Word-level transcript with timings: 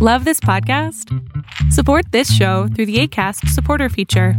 Love 0.00 0.24
this 0.24 0.38
podcast? 0.38 1.12
Support 1.72 2.12
this 2.12 2.32
show 2.32 2.68
through 2.68 2.86
the 2.86 3.00
ACAST 3.00 3.48
supporter 3.48 3.88
feature. 3.88 4.34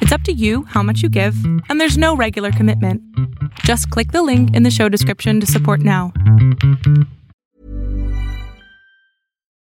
It's 0.00 0.10
up 0.10 0.22
to 0.22 0.32
you 0.32 0.64
how 0.64 0.82
much 0.82 1.00
you 1.00 1.08
give, 1.08 1.36
and 1.68 1.80
there's 1.80 1.96
no 1.96 2.16
regular 2.16 2.50
commitment. 2.50 3.00
Just 3.60 3.88
click 3.90 4.10
the 4.10 4.24
link 4.24 4.52
in 4.56 4.64
the 4.64 4.72
show 4.72 4.88
description 4.88 5.38
to 5.38 5.46
support 5.46 5.78
now. 5.78 6.12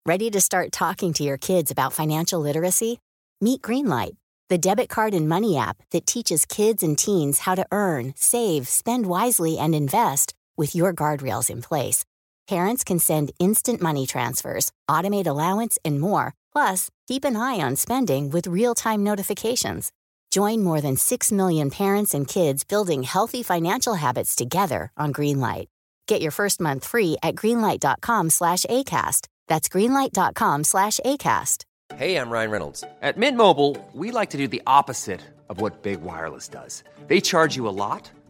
Ready 0.08 0.32
to 0.32 0.42
start 0.42 0.72
talking 0.72 1.14
to 1.14 1.24
your 1.24 1.38
kids 1.38 1.70
about 1.70 1.94
financial 1.94 2.40
literacy? 2.40 2.98
Meet 3.40 3.62
Greenlight, 3.62 4.16
the 4.50 4.58
debit 4.58 4.90
card 4.90 5.14
and 5.14 5.30
money 5.30 5.56
app 5.56 5.84
that 5.92 6.08
teaches 6.08 6.48
kids 6.48 6.82
and 6.82 6.98
teens 6.98 7.38
how 7.38 7.54
to 7.54 7.68
earn, 7.72 8.14
save, 8.16 8.68
spend 8.68 9.06
wisely, 9.06 9.60
and 9.60 9.76
invest 9.76 10.34
with 10.58 10.74
your 10.74 10.96
guardrails 10.96 11.52
in 11.52 11.62
place. 11.62 12.06
Parents 12.48 12.84
can 12.84 13.00
send 13.00 13.32
instant 13.40 13.82
money 13.82 14.06
transfers, 14.06 14.72
automate 14.90 15.28
allowance, 15.28 15.80
and 15.84 16.00
more. 16.00 16.36
Plus, 16.54 16.90
keep 17.08 17.26
an 17.26 17.36
eye 17.36 17.60
on 17.60 17.76
spending 17.76 18.30
with 18.30 18.48
real 18.48 18.76
time 18.76 19.04
notifications. 19.04 19.92
Join 20.32 20.64
more 20.64 20.82
than 20.82 20.98
6 20.98 21.32
million 21.32 21.70
parents 21.72 22.14
and 22.14 22.28
kids 22.28 22.64
building 22.64 23.04
healthy 23.04 23.42
financial 23.42 23.96
habits 23.96 24.36
together 24.36 24.92
on 24.98 25.14
Greenlight. 25.14 25.68
Get 26.08 26.22
your 26.22 26.32
first 26.32 26.60
month 26.62 26.86
free 26.86 27.18
at 27.24 27.36
greenlight.com 27.36 28.30
slash 28.30 28.66
ACAST. 28.70 29.28
That's 29.48 29.70
greenlight.com 29.70 30.64
slash 30.66 31.00
ACAST. 31.06 31.64
Hey, 31.96 32.18
I'm 32.18 32.30
Ryan 32.30 32.52
Reynolds. 32.52 32.84
At 33.02 33.18
Mint 33.18 33.38
Mobile, 33.38 33.78
we 33.94 34.12
like 34.12 34.32
to 34.32 34.38
do 34.38 34.48
the 34.48 34.62
opposite 34.68 35.22
of 35.50 35.62
what 35.62 35.84
Big 35.84 36.02
Wireless 36.02 36.48
does. 36.48 36.84
They 37.08 37.22
charge 37.22 37.56
you 37.56 37.68
a 37.68 37.76
lot, 37.86 38.12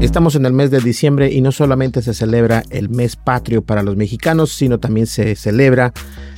Estamos 0.00 0.34
en 0.34 0.46
el 0.46 0.52
mes 0.52 0.70
de 0.70 0.80
diciembre 0.80 1.30
y 1.32 1.40
no 1.40 1.52
solamente 1.52 2.02
se 2.02 2.14
celebra 2.14 2.64
el 2.70 2.88
mes 2.88 3.14
patrio 3.14 3.62
para 3.62 3.82
los 3.82 3.96
mexicanos, 3.96 4.52
sino 4.52 4.80
también 4.80 5.06
se 5.06 5.36
celebra 5.36 5.92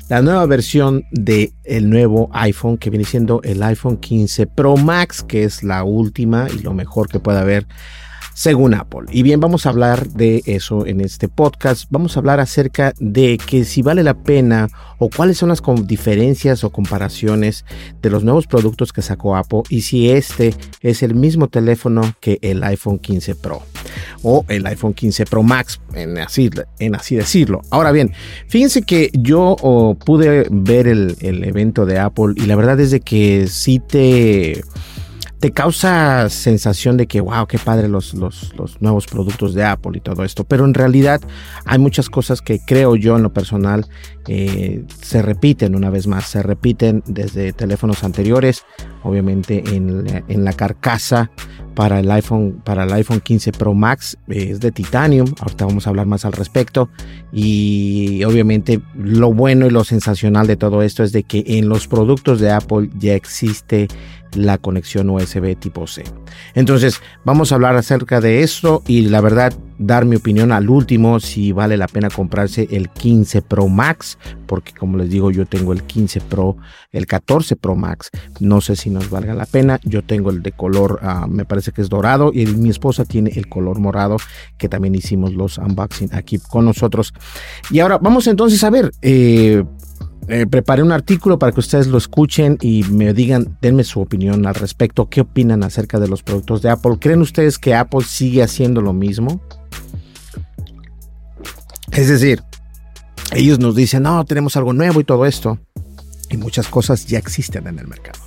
la 0.09 0.21
nueva 0.21 0.45
versión 0.45 1.05
del 1.11 1.55
el 1.65 1.89
nuevo 1.89 2.29
iPhone 2.35 2.77
que 2.77 2.91
viene 2.91 3.07
siendo 3.07 3.41
el 3.43 3.62
iPhone 3.62 3.97
15 3.97 4.47
Pro 4.47 4.77
Max, 4.77 5.23
que 5.23 5.45
es 5.45 5.62
la 5.62 5.83
última 5.85 6.47
y 6.55 6.59
lo 6.61 6.75
mejor 6.75 7.09
que 7.09 7.21
puede 7.21 7.39
haber 7.39 7.67
según 8.34 8.75
Apple. 8.75 9.06
Y 9.11 9.22
bien, 9.22 9.41
vamos 9.41 9.65
a 9.65 9.71
hablar 9.71 10.09
de 10.09 10.43
eso 10.45 10.87
en 10.87 11.00
este 11.00 11.28
podcast. 11.28 11.87
Vamos 11.91 12.17
a 12.17 12.21
hablar 12.21 12.41
acerca 12.41 12.93
de 12.99 13.39
que 13.39 13.65
si 13.65 13.81
vale 13.81 14.03
la 14.03 14.15
pena 14.15 14.69
o 14.99 15.09
cuáles 15.09 15.39
son 15.39 15.49
las 15.49 15.62
diferencias 15.87 16.65
o 16.65 16.71
comparaciones 16.71 17.65
de 18.03 18.11
los 18.11 18.25
nuevos 18.25 18.47
productos 18.47 18.93
que 18.93 19.03
sacó 19.03 19.37
Apple 19.37 19.62
y 19.69 19.83
si 19.83 20.11
este 20.11 20.55
es 20.81 21.03
el 21.03 21.15
mismo 21.15 21.49
teléfono 21.49 22.15
que 22.21 22.39
el 22.43 22.62
iPhone 22.65 22.99
15 22.99 23.34
Pro 23.37 23.62
o 24.23 24.44
el 24.49 24.67
iPhone 24.67 24.94
15 24.94 25.27
Pro 25.27 25.43
Max, 25.43 25.81
en 25.94 26.19
así, 26.19 26.50
en 26.78 26.94
así 26.94 27.17
decirlo. 27.17 27.62
Ahora 27.71 27.93
bien, 27.93 28.12
fíjense 28.49 28.83
que 28.83 29.11
yo 29.12 29.56
pude 30.05 30.47
ver 30.50 30.89
el, 30.89 31.17
el 31.21 31.44
evento 31.44 31.87
de 31.87 31.99
Apple 31.99 32.34
y 32.37 32.47
la 32.47 32.56
verdad 32.56 32.81
es 32.81 32.91
de 32.91 33.00
que 33.00 33.47
sí 33.47 33.81
te 33.81 34.65
te 35.44 35.53
causa 35.53 36.31
sensación 36.31 36.97
de 36.97 37.06
que, 37.06 37.21
wow, 37.21 37.47
qué 37.47 37.59
padre 37.59 37.87
los, 37.87 38.15
los, 38.15 38.55
nuevos 38.81 39.06
productos 39.06 39.53
de 39.53 39.62
Apple 39.62 39.99
y 39.99 40.00
todo 40.00 40.25
esto. 40.25 40.44
Pero 40.44 40.65
en 40.65 40.72
realidad 40.72 41.21
hay 41.66 41.78
muchas 41.78 42.09
cosas 42.09 42.41
que 42.41 42.60
creo 42.60 42.97
yo 42.97 43.15
en 43.15 43.22
lo 43.22 43.31
personal 43.31 43.84
eh, 44.27 44.87
se 45.02 45.20
repiten 45.20 45.75
una 45.75 45.91
vez 45.91 46.06
más. 46.06 46.25
Se 46.25 46.43
repiten 46.43 47.02
desde 47.05 47.52
teléfonos 47.52 48.05
anteriores, 48.05 48.64
obviamente 49.05 49.62
en, 49.75 50.25
en 50.29 50.45
la 50.45 50.53
carcasa 50.53 51.31
para 51.75 52.01
el 52.01 52.11
iPhone, 52.11 52.62
para 52.65 52.85
el 52.85 52.93
iPhone 52.93 53.21
15 53.21 53.53
Pro 53.53 53.75
Max 53.75 54.17
es 54.29 54.61
de 54.61 54.73
titanium. 54.73 55.33
Ahorita 55.41 55.67
vamos 55.67 55.87
a 55.87 55.91
hablar 55.91 56.06
más 56.06 56.25
al 56.25 56.33
respecto. 56.33 56.89
Y 57.33 58.23
obviamente 58.25 58.81
lo 58.97 59.33
bueno 59.33 59.67
y 59.67 59.71
lo 59.71 59.85
sensacional 59.85 60.47
de 60.47 60.56
todo 60.56 60.83
esto 60.83 61.03
es 61.03 61.12
de 61.12 61.25
que 61.25 61.45
en 61.47 61.69
los 61.69 61.89
productos 61.89 62.41
de 62.41 62.51
Apple 62.51 62.91
ya 62.99 63.15
existe 63.15 63.89
la 64.35 64.59
conexión 64.59 65.11
USB 65.11 65.57
tipo 65.57 65.87
C. 65.87 66.05
Entonces, 66.55 67.00
vamos 67.25 67.53
a 67.53 67.57
hablar 67.57 67.77
acerca 67.77 68.21
de 68.21 68.43
esto 68.43 68.83
y 68.87 69.03
la 69.03 69.21
verdad 69.21 69.53
dar 69.79 70.05
mi 70.05 70.17
opinión 70.17 70.53
al 70.53 70.71
último 70.71 71.21
si 71.21 71.53
vale 71.53 71.76
la 71.76 71.88
pena 71.88 72.09
comprarse 72.11 72.69
el 72.71 72.91
15 72.91 73.43
Pro 73.43 73.69
Max, 73.69 74.19
porque 74.47 74.73
como 74.73 74.97
les 74.97 75.11
digo 75.11 75.31
yo 75.31 75.47
tengo 75.47 75.73
el 75.73 75.82
15 75.82 76.21
Pro, 76.23 76.56
el 76.93 77.06
14 77.06 77.56
Pro 77.56 77.75
Max, 77.75 78.11
no 78.41 78.61
sé 78.61 78.76
si 78.76 78.91
nos 78.91 79.11
valga 79.11 79.35
la 79.35 79.47
pena, 79.47 79.81
yo 79.85 80.03
tengo 80.03 80.31
el 80.31 80.43
de 80.43 80.53
color, 80.53 81.00
uh, 81.03 81.26
me 81.26 81.44
parece 81.44 81.73
que 81.73 81.82
es 81.82 81.88
dorado 81.88 82.31
y 82.32 82.47
mi 82.47 82.71
esposa 82.71 83.05
tiene 83.05 83.31
el 83.35 83.49
color 83.49 83.79
morado 83.81 84.17
que 84.59 84.69
también 84.69 84.94
hicimos 84.94 85.35
los 85.35 85.59
unboxing 85.59 86.15
aquí 86.15 86.38
con 86.38 86.65
nosotros. 86.65 87.12
Y 87.71 87.81
ahora 87.81 87.99
vamos 87.99 88.26
entonces 88.26 88.62
a 88.65 88.71
ver, 88.71 88.93
eh, 89.03 89.65
eh, 90.26 90.47
preparé 90.47 90.82
un 90.82 90.93
artículo 90.93 91.38
para 91.38 91.53
que 91.53 91.61
ustedes 91.61 91.87
lo 91.87 91.99
escuchen 91.99 92.56
y 92.61 92.82
me 92.85 93.12
digan, 93.12 93.59
denme 93.61 93.85
su 93.85 94.00
opinión 94.00 94.47
al 94.47 94.55
respecto. 94.55 95.09
¿Qué 95.11 95.21
opinan 95.21 95.62
acerca 95.62 96.00
de 96.00 96.09
los 96.09 96.23
productos 96.23 96.62
de 96.62 96.71
Apple? 96.71 96.97
¿Creen 96.99 97.21
ustedes 97.21 97.59
que 97.59 97.75
Apple 97.75 98.05
sigue 98.06 98.43
haciendo 98.43 98.81
lo 98.81 98.94
mismo? 98.94 99.43
Es 101.93 102.09
decir, 102.09 102.43
ellos 103.33 103.59
nos 103.59 103.75
dicen, 103.75 104.03
no, 104.03 104.25
tenemos 104.25 104.57
algo 104.57 104.73
nuevo 104.73 105.01
y 105.01 105.05
todo 105.05 105.27
esto. 105.27 105.59
Y 106.31 106.37
muchas 106.37 106.69
cosas 106.69 107.07
ya 107.07 107.19
existen 107.19 107.67
en 107.67 107.79
el 107.79 107.87
mercado. 107.87 108.19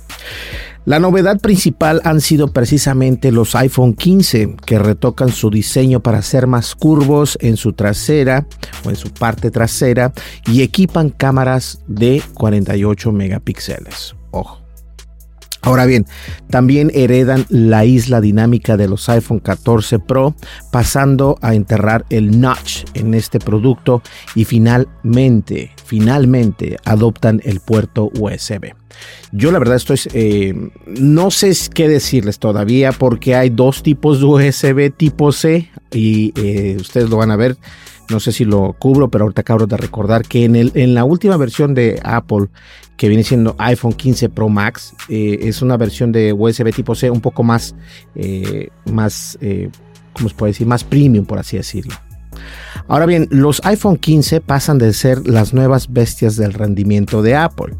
La 0.84 0.98
novedad 0.98 1.38
principal 1.38 2.00
han 2.04 2.22
sido 2.22 2.48
precisamente 2.48 3.30
los 3.30 3.54
iPhone 3.54 3.92
15 3.94 4.56
que 4.64 4.78
retocan 4.78 5.30
su 5.30 5.50
diseño 5.50 6.00
para 6.00 6.22
ser 6.22 6.46
más 6.46 6.74
curvos 6.74 7.36
en 7.42 7.58
su 7.58 7.74
trasera 7.74 8.46
o 8.84 8.90
en 8.90 8.96
su 8.96 9.10
parte 9.10 9.50
trasera 9.50 10.12
y 10.46 10.62
equipan 10.62 11.10
cámaras 11.10 11.82
de 11.88 12.22
48 12.34 13.12
megapíxeles. 13.12 14.14
Ojo. 14.30 14.67
Ahora 15.62 15.86
bien, 15.86 16.06
también 16.50 16.90
heredan 16.94 17.44
la 17.48 17.84
isla 17.84 18.20
dinámica 18.20 18.76
de 18.76 18.88
los 18.88 19.08
iPhone 19.08 19.40
14 19.40 19.98
Pro, 19.98 20.34
pasando 20.70 21.38
a 21.42 21.54
enterrar 21.54 22.06
el 22.10 22.40
notch 22.40 22.84
en 22.94 23.14
este 23.14 23.38
producto 23.38 24.02
y 24.34 24.44
finalmente, 24.44 25.72
finalmente 25.84 26.76
adoptan 26.84 27.40
el 27.44 27.60
puerto 27.60 28.10
USB. 28.18 28.72
Yo 29.32 29.52
la 29.52 29.58
verdad 29.58 29.76
estoy, 29.76 29.98
eh, 30.14 30.54
no 30.86 31.30
sé 31.30 31.52
qué 31.74 31.88
decirles 31.88 32.38
todavía 32.38 32.92
porque 32.92 33.34
hay 33.34 33.50
dos 33.50 33.82
tipos 33.82 34.20
de 34.20 34.26
USB 34.26 34.96
tipo 34.96 35.32
C 35.32 35.70
y 35.92 36.32
eh, 36.36 36.76
ustedes 36.80 37.10
lo 37.10 37.16
van 37.16 37.30
a 37.30 37.36
ver. 37.36 37.56
No 38.10 38.20
sé 38.20 38.32
si 38.32 38.46
lo 38.46 38.74
cubro, 38.78 39.10
pero 39.10 39.24
ahorita 39.24 39.42
acabo 39.42 39.66
de 39.66 39.76
recordar 39.76 40.22
que 40.22 40.44
en, 40.44 40.56
el, 40.56 40.72
en 40.74 40.94
la 40.94 41.04
última 41.04 41.36
versión 41.36 41.74
de 41.74 42.00
Apple 42.02 42.46
que 42.98 43.08
viene 43.08 43.22
siendo 43.22 43.54
iPhone 43.58 43.94
15 43.94 44.28
Pro 44.28 44.50
Max. 44.50 44.92
Eh, 45.08 45.38
es 45.42 45.62
una 45.62 45.78
versión 45.78 46.12
de 46.12 46.34
USB 46.34 46.74
tipo 46.74 46.94
C 46.94 47.10
un 47.10 47.20
poco 47.20 47.42
más, 47.44 47.74
eh, 48.16 48.68
más, 48.92 49.38
eh, 49.40 49.70
¿cómo 50.12 50.28
se 50.28 50.34
puede 50.34 50.50
decir? 50.50 50.66
Más 50.66 50.84
premium, 50.84 51.24
por 51.24 51.38
así 51.38 51.56
decirlo. 51.56 51.94
Ahora 52.88 53.06
bien, 53.06 53.28
los 53.30 53.64
iPhone 53.64 53.96
15 53.96 54.40
pasan 54.40 54.78
de 54.78 54.92
ser 54.92 55.26
las 55.28 55.54
nuevas 55.54 55.92
bestias 55.92 56.36
del 56.36 56.52
rendimiento 56.52 57.22
de 57.22 57.36
Apple. 57.36 57.76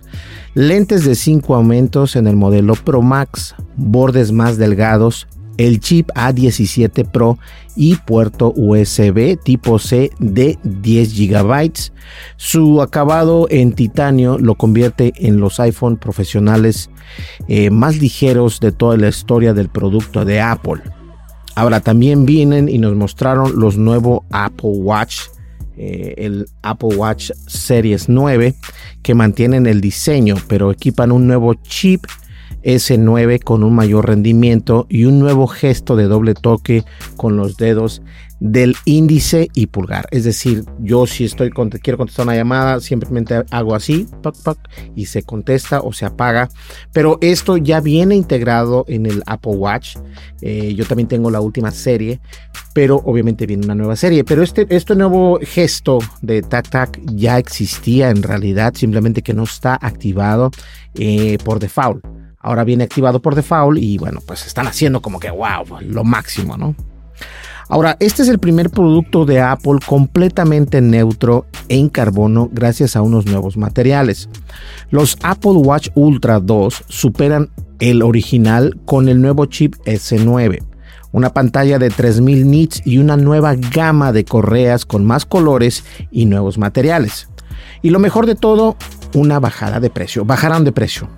Lentes 0.54 1.04
de 1.04 1.16
5 1.16 1.54
aumentos 1.54 2.14
en 2.14 2.28
el 2.28 2.36
modelo 2.36 2.74
Pro 2.74 3.02
Max, 3.02 3.56
bordes 3.76 4.30
más 4.30 4.56
delgados, 4.56 5.26
el 5.58 5.80
chip 5.80 6.08
A17 6.14 7.04
Pro 7.10 7.38
y 7.76 7.96
puerto 7.96 8.54
USB 8.56 9.38
tipo 9.42 9.78
C 9.78 10.10
de 10.18 10.58
10 10.62 11.14
GB. 11.14 11.72
Su 12.36 12.80
acabado 12.80 13.46
en 13.50 13.72
titanio 13.72 14.38
lo 14.38 14.54
convierte 14.54 15.12
en 15.16 15.38
los 15.38 15.60
iPhone 15.60 15.98
profesionales 15.98 16.90
eh, 17.48 17.70
más 17.70 17.98
ligeros 17.98 18.60
de 18.60 18.72
toda 18.72 18.96
la 18.96 19.08
historia 19.08 19.52
del 19.52 19.68
producto 19.68 20.24
de 20.24 20.40
Apple. 20.40 20.80
Ahora 21.54 21.80
también 21.80 22.24
vienen 22.24 22.68
y 22.68 22.78
nos 22.78 22.94
mostraron 22.94 23.58
los 23.58 23.76
nuevos 23.76 24.20
Apple 24.30 24.70
Watch 24.70 25.22
eh, 25.80 26.14
el 26.18 26.48
Apple 26.62 26.96
Watch 26.96 27.30
Series 27.46 28.08
9 28.08 28.56
que 29.00 29.14
mantienen 29.14 29.66
el 29.66 29.80
diseño 29.80 30.34
pero 30.48 30.72
equipan 30.72 31.12
un 31.12 31.28
nuevo 31.28 31.54
chip 31.54 32.04
S9 32.68 33.42
con 33.42 33.64
un 33.64 33.74
mayor 33.74 34.06
rendimiento 34.06 34.86
y 34.90 35.06
un 35.06 35.18
nuevo 35.18 35.46
gesto 35.46 35.96
de 35.96 36.04
doble 36.04 36.34
toque 36.34 36.84
con 37.16 37.38
los 37.38 37.56
dedos 37.56 38.02
del 38.40 38.76
índice 38.84 39.48
y 39.54 39.66
pulgar. 39.66 40.06
Es 40.10 40.24
decir, 40.24 40.64
yo 40.78 41.06
si 41.06 41.24
estoy 41.24 41.50
quiero 41.50 41.96
contestar 41.96 42.26
una 42.26 42.36
llamada, 42.36 42.80
simplemente 42.80 43.42
hago 43.50 43.74
así 43.74 44.06
y 44.94 45.06
se 45.06 45.22
contesta 45.22 45.80
o 45.80 45.94
se 45.94 46.04
apaga. 46.04 46.50
Pero 46.92 47.18
esto 47.22 47.56
ya 47.56 47.80
viene 47.80 48.14
integrado 48.14 48.84
en 48.86 49.06
el 49.06 49.22
Apple 49.26 49.56
Watch. 49.56 49.96
Eh, 50.42 50.74
yo 50.74 50.84
también 50.84 51.08
tengo 51.08 51.30
la 51.30 51.40
última 51.40 51.70
serie, 51.70 52.20
pero 52.74 52.96
obviamente 53.04 53.46
viene 53.46 53.64
una 53.64 53.74
nueva 53.74 53.96
serie. 53.96 54.24
Pero 54.24 54.42
este, 54.42 54.66
este 54.68 54.94
nuevo 54.94 55.40
gesto 55.42 56.00
de 56.20 56.42
tac 56.42 56.68
tac 56.68 57.00
ya 57.06 57.38
existía 57.38 58.10
en 58.10 58.22
realidad, 58.22 58.74
simplemente 58.74 59.22
que 59.22 59.32
no 59.32 59.44
está 59.44 59.78
activado 59.80 60.50
eh, 60.94 61.38
por 61.44 61.58
default. 61.58 62.17
Ahora 62.40 62.64
viene 62.64 62.84
activado 62.84 63.20
por 63.20 63.34
default 63.34 63.78
y 63.78 63.98
bueno, 63.98 64.20
pues 64.26 64.46
están 64.46 64.66
haciendo 64.66 65.02
como 65.02 65.18
que 65.18 65.30
wow, 65.30 65.80
lo 65.80 66.04
máximo, 66.04 66.56
¿no? 66.56 66.74
Ahora, 67.70 67.98
este 68.00 68.22
es 68.22 68.28
el 68.28 68.38
primer 68.38 68.70
producto 68.70 69.26
de 69.26 69.40
Apple 69.42 69.78
completamente 69.84 70.80
neutro 70.80 71.44
en 71.68 71.90
carbono 71.90 72.48
gracias 72.50 72.96
a 72.96 73.02
unos 73.02 73.26
nuevos 73.26 73.58
materiales. 73.58 74.30
Los 74.90 75.18
Apple 75.22 75.52
Watch 75.52 75.90
Ultra 75.94 76.40
2 76.40 76.84
superan 76.88 77.50
el 77.78 78.02
original 78.02 78.80
con 78.86 79.08
el 79.10 79.20
nuevo 79.20 79.44
chip 79.44 79.74
S9, 79.84 80.64
una 81.12 81.34
pantalla 81.34 81.78
de 81.78 81.90
3000 81.90 82.50
nits 82.50 82.82
y 82.86 82.98
una 82.98 83.18
nueva 83.18 83.54
gama 83.54 84.12
de 84.12 84.24
correas 84.24 84.86
con 84.86 85.04
más 85.04 85.26
colores 85.26 85.84
y 86.10 86.24
nuevos 86.24 86.56
materiales. 86.56 87.28
Y 87.82 87.90
lo 87.90 87.98
mejor 87.98 88.24
de 88.24 88.34
todo, 88.34 88.76
una 89.12 89.40
bajada 89.40 89.78
de 89.78 89.90
precio. 89.90 90.24
Bajarán 90.24 90.64
de 90.64 90.72
precio. 90.72 91.17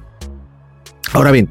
Ahora 1.12 1.32
bien, 1.32 1.49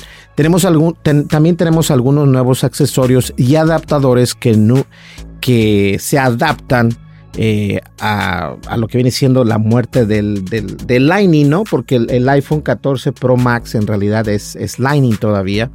también 1.27 1.57
tenemos 1.57 1.91
algunos 1.91 2.27
nuevos 2.27 2.63
accesorios 2.63 3.33
y 3.35 3.55
adaptadores 3.55 4.35
que 4.35 5.97
se 5.99 6.17
adaptan 6.17 6.91
eh, 7.37 7.79
a, 7.99 8.57
lo 8.77 8.87
que 8.87 8.97
viene 8.97 9.11
siendo 9.11 9.43
la 9.43 9.59
muerte 9.59 10.05
del, 10.05 10.45
del, 10.45 11.07
Lightning, 11.07 11.47
¿no? 11.47 11.63
Porque 11.63 11.95
el, 11.95 12.27
iPhone 12.27 12.61
14 12.61 13.11
Pro 13.11 13.37
Max 13.37 13.75
en 13.75 13.85
realidad 13.85 14.27
es, 14.27 14.55
es 14.55 14.79
Lightning 14.79 15.17
todavía. 15.17 15.69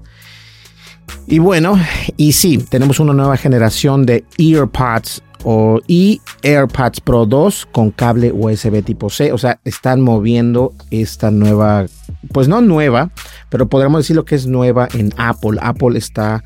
Y 1.26 1.38
bueno, 1.38 1.78
y 2.16 2.32
sí, 2.32 2.58
tenemos 2.58 2.98
una 3.00 3.12
nueva 3.12 3.36
generación 3.36 4.04
de 4.04 4.24
EarPods 4.36 5.22
o, 5.44 5.80
y 5.86 6.20
AirPods 6.42 7.00
Pro 7.00 7.24
2 7.24 7.68
con 7.70 7.90
cable 7.90 8.32
USB 8.32 8.82
tipo 8.82 9.08
C. 9.08 9.32
O 9.32 9.38
sea, 9.38 9.60
están 9.64 10.00
moviendo 10.00 10.74
esta 10.90 11.30
nueva, 11.30 11.86
pues 12.32 12.48
no 12.48 12.60
nueva, 12.60 13.10
pero 13.48 13.68
podríamos 13.68 14.00
decir 14.00 14.16
lo 14.16 14.24
que 14.24 14.34
es 14.34 14.46
nueva 14.46 14.88
en 14.94 15.12
Apple. 15.16 15.58
Apple 15.60 15.98
está, 15.98 16.44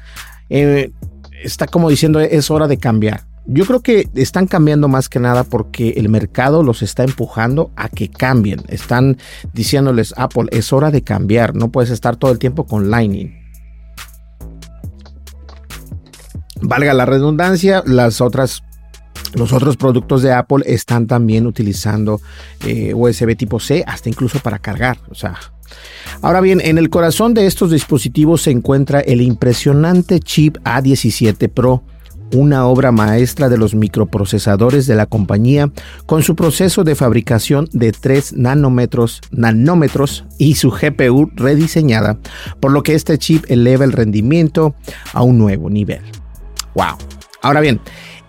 eh, 0.50 0.90
está 1.42 1.66
como 1.66 1.88
diciendo 1.88 2.20
es 2.20 2.50
hora 2.50 2.68
de 2.68 2.78
cambiar. 2.78 3.28
Yo 3.50 3.64
creo 3.64 3.80
que 3.80 4.08
están 4.14 4.46
cambiando 4.46 4.88
más 4.88 5.08
que 5.08 5.20
nada 5.20 5.42
porque 5.42 5.94
el 5.96 6.10
mercado 6.10 6.62
los 6.62 6.82
está 6.82 7.02
empujando 7.02 7.70
a 7.76 7.88
que 7.88 8.10
cambien. 8.10 8.60
Están 8.68 9.16
diciéndoles, 9.54 10.12
Apple, 10.18 10.48
es 10.50 10.70
hora 10.70 10.90
de 10.90 11.02
cambiar. 11.02 11.54
No 11.54 11.70
puedes 11.70 11.88
estar 11.88 12.16
todo 12.16 12.30
el 12.30 12.38
tiempo 12.38 12.66
con 12.66 12.90
Lightning. 12.90 13.34
Valga 16.60 16.92
la 16.92 17.06
redundancia, 17.06 17.82
las 17.86 18.20
otras 18.20 18.64
los 19.34 19.52
otros 19.52 19.76
productos 19.76 20.22
de 20.22 20.32
Apple 20.32 20.64
están 20.66 21.06
también 21.06 21.46
utilizando 21.46 22.20
eh, 22.66 22.92
USB 22.94 23.36
tipo 23.36 23.60
C, 23.60 23.84
hasta 23.86 24.08
incluso 24.08 24.38
para 24.40 24.58
cargar. 24.58 24.98
O 25.10 25.14
sea, 25.14 25.38
ahora 26.22 26.40
bien, 26.40 26.60
en 26.62 26.78
el 26.78 26.90
corazón 26.90 27.34
de 27.34 27.46
estos 27.46 27.70
dispositivos 27.70 28.42
se 28.42 28.50
encuentra 28.50 29.00
el 29.00 29.20
impresionante 29.20 30.20
chip 30.20 30.56
A17 30.64 31.48
Pro 31.48 31.82
una 32.34 32.66
obra 32.66 32.92
maestra 32.92 33.48
de 33.48 33.56
los 33.56 33.74
microprocesadores 33.74 34.86
de 34.86 34.94
la 34.94 35.06
compañía 35.06 35.70
con 36.06 36.22
su 36.22 36.36
proceso 36.36 36.84
de 36.84 36.94
fabricación 36.94 37.68
de 37.72 37.92
3 37.92 38.34
nanómetros, 38.34 39.20
nanómetros 39.30 40.24
y 40.38 40.54
su 40.54 40.70
GPU 40.70 41.30
rediseñada, 41.34 42.18
por 42.60 42.72
lo 42.72 42.82
que 42.82 42.94
este 42.94 43.18
chip 43.18 43.44
eleva 43.48 43.84
el 43.84 43.92
rendimiento 43.92 44.74
a 45.12 45.22
un 45.22 45.38
nuevo 45.38 45.70
nivel. 45.70 46.02
Wow. 46.74 46.96
Ahora 47.40 47.60
bien, 47.60 47.80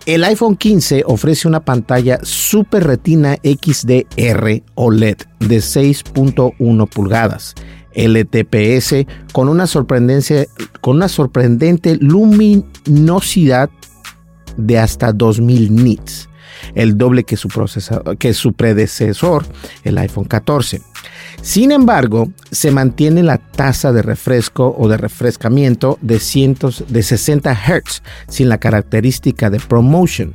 el 0.06 0.24
iPhone 0.24 0.56
15 0.56 1.04
ofrece 1.06 1.46
una 1.46 1.60
pantalla 1.60 2.18
Super 2.22 2.84
Retina 2.84 3.36
XDR 3.42 4.62
OLED 4.74 5.16
de 5.40 5.58
6.1 5.58 6.88
pulgadas. 6.88 7.54
LTPS 7.92 9.06
con 9.32 9.48
una, 9.48 9.66
con 10.80 10.96
una 10.96 11.08
sorprendente 11.08 11.96
luminosidad 12.00 13.68
de 14.56 14.78
hasta 14.78 15.12
2000 15.12 15.74
nits 15.74 16.29
el 16.74 16.96
doble 16.96 17.24
que 17.24 17.36
su, 17.36 17.48
que 18.18 18.34
su 18.34 18.52
predecesor, 18.52 19.44
el 19.84 19.98
iPhone 19.98 20.24
14. 20.24 20.82
Sin 21.42 21.72
embargo, 21.72 22.28
se 22.50 22.70
mantiene 22.70 23.22
la 23.22 23.38
tasa 23.38 23.92
de 23.92 24.02
refresco 24.02 24.74
o 24.78 24.88
de 24.88 24.98
refrescamiento 24.98 25.98
de, 26.02 26.20
cientos, 26.20 26.84
de 26.88 27.02
60 27.02 27.54
Hz 27.54 28.02
sin 28.28 28.48
la 28.48 28.58
característica 28.58 29.48
de 29.48 29.58
ProMotion. 29.58 30.34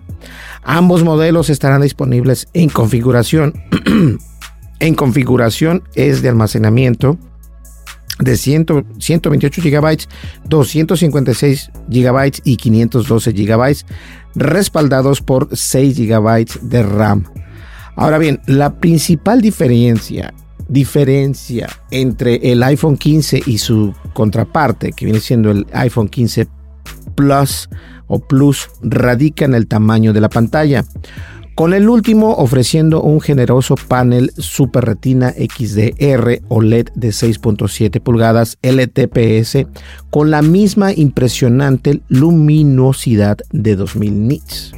Ambos 0.64 1.04
modelos 1.04 1.50
estarán 1.50 1.82
disponibles 1.82 2.48
en 2.54 2.70
configuración. 2.70 3.54
en 4.80 4.96
configuración 4.96 5.84
es 5.94 6.22
de 6.22 6.30
almacenamiento 6.30 7.20
de 8.20 8.38
128 8.38 9.62
GB, 9.62 9.98
256 10.46 11.72
GB 11.90 12.32
y 12.44 12.58
512 12.58 13.32
GB, 13.34 13.76
respaldados 14.36 15.22
por 15.22 15.50
6 15.52 16.00
GB 16.00 16.46
de 16.62 16.84
RAM. 16.84 17.26
Ahora 17.96 18.18
bien, 18.18 18.42
la 18.46 18.80
principal 18.80 19.42
diferencia, 19.42 20.34
diferencia 20.68 21.70
entre 21.92 22.52
el 22.52 22.64
iPhone 22.64 22.98
15 22.98 23.44
y 23.46 23.58
su 23.58 23.94
contraparte, 24.14 24.92
que 24.92 25.06
viene 25.06 25.20
siendo 25.20 25.52
el 25.52 25.66
iPhone 25.74 26.10
15 26.10 26.48
Plus 27.16 27.70
o 28.08 28.20
Plus, 28.20 28.70
radica 28.82 29.46
en 29.46 29.56
el 29.56 29.68
tamaño 29.68 30.14
de 30.14 30.22
la 30.22 30.30
pantalla 30.30 30.86
con 31.56 31.74
el 31.74 31.88
último 31.88 32.34
ofreciendo 32.34 33.02
un 33.02 33.22
generoso 33.22 33.76
panel 33.76 34.32
Super 34.38 34.84
Retina 34.84 35.32
XDR 35.32 36.42
OLED 36.50 36.90
de 36.96 37.10
6.7 37.10 38.02
pulgadas 38.02 38.58
LTPS 38.62 39.66
con 40.10 40.32
la 40.32 40.42
misma 40.42 40.92
impresionante 40.92 42.02
luminosidad 42.10 43.38
de 43.52 43.78
2000 43.78 44.28
nits. 44.28 44.74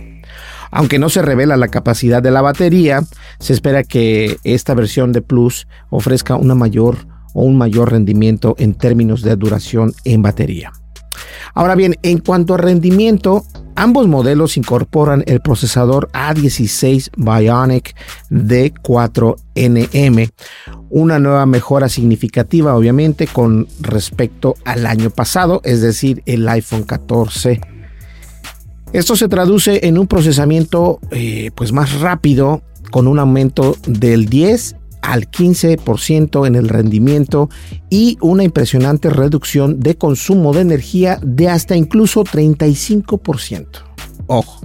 Aunque 0.70 1.00
no 1.00 1.10
se 1.10 1.24
revela 1.24 1.58
la 1.58 1.70
capacidad 1.70 2.22
de 2.22 2.30
la 2.30 2.42
batería, 2.42 3.02
se 3.40 3.54
espera 3.54 3.84
que 3.84 4.38
esta 4.44 4.76
versión 4.76 5.12
de 5.14 5.24
Plus 5.24 5.68
ofrezca 5.90 6.36
una 6.36 6.54
mayor 6.54 7.08
o 7.34 7.42
un 7.42 7.58
mayor 7.58 7.92
rendimiento 7.92 8.56
en 8.60 8.76
términos 8.76 9.24
de 9.24 9.36
duración 9.36 9.94
en 10.04 10.22
batería. 10.22 10.74
Ahora 11.56 11.74
bien, 11.74 11.96
en 12.04 12.20
cuanto 12.20 12.54
a 12.54 12.58
rendimiento, 12.58 13.46
ambos 13.78 14.08
modelos 14.08 14.58
incorporan 14.58 15.24
el 15.28 15.40
procesador 15.40 16.10
A16 16.12 17.12
Bionic 17.16 17.96
D4NM, 18.32 20.32
una 20.90 21.20
nueva 21.20 21.46
mejora 21.46 21.88
significativa 21.88 22.76
obviamente 22.76 23.28
con 23.28 23.68
respecto 23.80 24.56
al 24.66 24.88
año 24.88 25.12
pasado, 25.12 25.62
es 25.64 25.82
decir, 25.82 26.24
el 26.26 26.50
iPhone 26.50 26.84
14. 26.84 27.62
Esto 28.94 29.16
se 29.16 29.28
traduce 29.28 29.88
en 29.88 30.00
un 30.00 30.08
procesamiento 30.08 31.00
eh, 31.12 31.52
pues 31.54 31.72
más 31.72 32.00
rápido 32.00 32.64
con 32.90 33.08
un 33.08 33.20
aumento 33.20 33.78
del 33.86 34.26
10 34.26 34.77
al 35.02 35.30
15% 35.30 36.48
en 36.48 36.56
el 36.56 36.70
rendimiento 36.70 37.50
y 37.90 38.18
una 38.22 38.44
impresionante 38.44 39.10
reducción 39.10 39.80
de 39.80 39.98
consumo 39.98 40.54
de 40.54 40.62
energía 40.62 41.20
de 41.22 41.50
hasta 41.50 41.76
incluso 41.76 42.24
35%. 42.24 43.68
Ojo. 44.28 44.62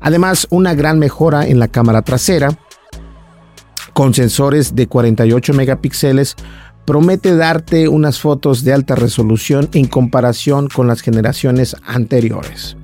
Además, 0.00 0.46
una 0.50 0.74
gran 0.74 0.98
mejora 0.98 1.46
en 1.46 1.58
la 1.58 1.68
cámara 1.68 2.02
trasera 2.02 2.58
con 3.92 4.14
sensores 4.14 4.74
de 4.74 4.86
48 4.86 5.52
megapíxeles 5.52 6.36
promete 6.86 7.36
darte 7.36 7.88
unas 7.88 8.18
fotos 8.18 8.64
de 8.64 8.72
alta 8.72 8.94
resolución 8.94 9.68
en 9.74 9.86
comparación 9.86 10.68
con 10.68 10.86
las 10.86 11.02
generaciones 11.02 11.76
anteriores. 11.84 12.76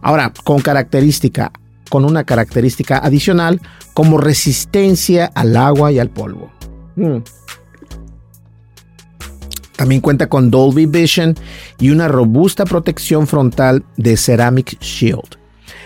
Ahora, 0.00 0.32
con 0.44 0.60
característica 0.60 1.52
con 1.92 2.06
una 2.06 2.24
característica 2.24 2.96
adicional 2.96 3.60
como 3.92 4.16
resistencia 4.16 5.30
al 5.34 5.54
agua 5.58 5.92
y 5.92 5.98
al 5.98 6.08
polvo. 6.08 6.50
Hmm. 6.96 7.18
También 9.76 10.00
cuenta 10.00 10.26
con 10.26 10.50
Dolby 10.50 10.86
Vision 10.86 11.34
y 11.78 11.90
una 11.90 12.08
robusta 12.08 12.64
protección 12.64 13.26
frontal 13.26 13.84
de 13.98 14.16
Ceramic 14.16 14.80
Shield. 14.80 15.36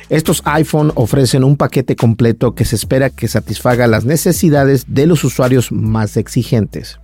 Estos 0.08 0.42
iPhone 0.44 0.92
ofrecen 0.94 1.42
un 1.42 1.56
paquete 1.56 1.96
completo 1.96 2.54
que 2.54 2.64
se 2.64 2.76
espera 2.76 3.10
que 3.10 3.26
satisfaga 3.26 3.88
las 3.88 4.04
necesidades 4.04 4.84
de 4.86 5.06
los 5.06 5.24
usuarios 5.24 5.72
más 5.72 6.16
exigentes. 6.16 7.00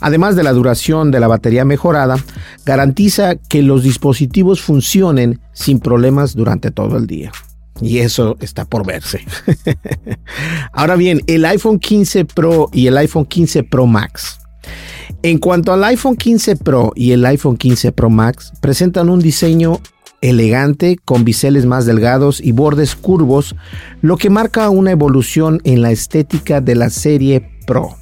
Además 0.00 0.34
de 0.34 0.44
la 0.44 0.54
duración 0.54 1.10
de 1.10 1.20
la 1.20 1.28
batería 1.28 1.66
mejorada, 1.66 2.16
garantiza 2.64 3.34
que 3.34 3.62
los 3.62 3.82
dispositivos 3.82 4.62
funcionen 4.62 5.40
sin 5.52 5.78
problemas 5.78 6.34
durante 6.34 6.70
todo 6.70 6.96
el 6.96 7.06
día. 7.06 7.32
Y 7.80 7.98
eso 7.98 8.36
está 8.40 8.64
por 8.64 8.86
verse. 8.86 9.24
Ahora 10.72 10.96
bien, 10.96 11.22
el 11.26 11.44
iPhone 11.44 11.78
15 11.78 12.24
Pro 12.26 12.68
y 12.72 12.86
el 12.86 12.96
iPhone 12.98 13.26
15 13.26 13.64
Pro 13.64 13.86
Max. 13.86 14.38
En 15.22 15.38
cuanto 15.38 15.72
al 15.72 15.84
iPhone 15.84 16.16
15 16.16 16.56
Pro 16.56 16.92
y 16.94 17.12
el 17.12 17.24
iPhone 17.26 17.56
15 17.56 17.92
Pro 17.92 18.10
Max, 18.10 18.52
presentan 18.60 19.08
un 19.08 19.20
diseño 19.20 19.80
elegante 20.20 20.98
con 21.04 21.24
biseles 21.24 21.66
más 21.66 21.86
delgados 21.86 22.40
y 22.40 22.52
bordes 22.52 22.94
curvos, 22.94 23.56
lo 24.02 24.16
que 24.16 24.30
marca 24.30 24.68
una 24.70 24.90
evolución 24.90 25.60
en 25.64 25.82
la 25.82 25.90
estética 25.90 26.60
de 26.60 26.74
la 26.74 26.90
serie 26.90 27.50
Pro. 27.66 27.96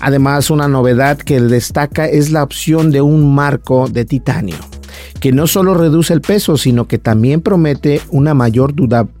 Además, 0.00 0.50
una 0.50 0.68
novedad 0.68 1.18
que 1.18 1.40
destaca 1.40 2.06
es 2.06 2.30
la 2.30 2.42
opción 2.42 2.90
de 2.90 3.00
un 3.00 3.34
marco 3.34 3.88
de 3.88 4.04
titanio 4.04 4.56
que 5.20 5.32
no 5.32 5.46
solo 5.46 5.74
reduce 5.74 6.12
el 6.12 6.20
peso, 6.20 6.56
sino 6.56 6.86
que 6.86 6.98
también 6.98 7.40
promete 7.40 8.00
una 8.10 8.34
mayor 8.34 8.74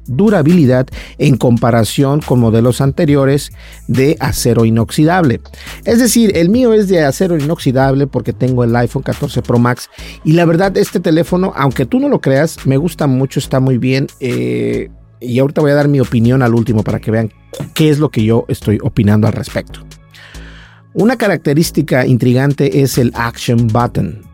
durabilidad 0.06 0.86
en 1.18 1.36
comparación 1.36 2.20
con 2.20 2.40
modelos 2.40 2.80
anteriores 2.80 3.52
de 3.86 4.16
acero 4.20 4.64
inoxidable. 4.64 5.40
Es 5.84 5.98
decir, 5.98 6.36
el 6.36 6.48
mío 6.48 6.72
es 6.72 6.88
de 6.88 7.04
acero 7.04 7.38
inoxidable 7.38 8.06
porque 8.06 8.32
tengo 8.32 8.64
el 8.64 8.74
iPhone 8.76 9.02
14 9.02 9.42
Pro 9.42 9.58
Max 9.58 9.90
y 10.24 10.32
la 10.32 10.44
verdad 10.44 10.76
este 10.76 11.00
teléfono, 11.00 11.52
aunque 11.56 11.86
tú 11.86 12.00
no 12.00 12.08
lo 12.08 12.20
creas, 12.20 12.66
me 12.66 12.76
gusta 12.76 13.06
mucho, 13.06 13.40
está 13.40 13.60
muy 13.60 13.78
bien. 13.78 14.06
Eh, 14.20 14.90
y 15.20 15.38
ahorita 15.38 15.60
voy 15.60 15.72
a 15.72 15.74
dar 15.74 15.88
mi 15.88 16.00
opinión 16.00 16.42
al 16.42 16.54
último 16.54 16.82
para 16.82 17.00
que 17.00 17.10
vean 17.10 17.32
qué 17.74 17.90
es 17.90 17.98
lo 17.98 18.10
que 18.10 18.24
yo 18.24 18.44
estoy 18.48 18.78
opinando 18.82 19.26
al 19.26 19.32
respecto. 19.32 19.80
Una 20.94 21.16
característica 21.16 22.06
intrigante 22.06 22.82
es 22.82 22.98
el 22.98 23.12
Action 23.14 23.66
Button 23.68 24.27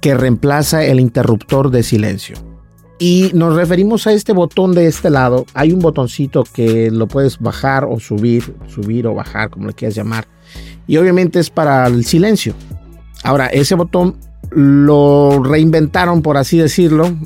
que 0.00 0.14
reemplaza 0.14 0.84
el 0.84 1.00
interruptor 1.00 1.70
de 1.70 1.82
silencio. 1.82 2.36
Y 2.98 3.30
nos 3.32 3.54
referimos 3.54 4.06
a 4.06 4.12
este 4.12 4.32
botón 4.32 4.74
de 4.74 4.86
este 4.86 5.08
lado. 5.08 5.46
Hay 5.54 5.72
un 5.72 5.78
botoncito 5.78 6.44
que 6.52 6.90
lo 6.90 7.06
puedes 7.06 7.38
bajar 7.38 7.84
o 7.84 8.00
subir, 8.00 8.56
subir 8.66 9.06
o 9.06 9.14
bajar, 9.14 9.50
como 9.50 9.68
le 9.68 9.72
quieras 9.72 9.94
llamar. 9.94 10.26
Y 10.88 10.96
obviamente 10.96 11.38
es 11.38 11.48
para 11.48 11.86
el 11.86 12.04
silencio. 12.04 12.54
Ahora, 13.22 13.46
ese 13.46 13.76
botón 13.76 14.16
lo 14.50 15.42
reinventaron, 15.44 16.22
por 16.22 16.36
así 16.36 16.58
decirlo. 16.58 17.16